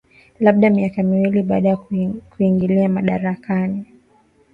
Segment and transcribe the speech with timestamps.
[0.39, 1.77] labda miaka miwili baada ya
[2.29, 3.85] kuingia madarakani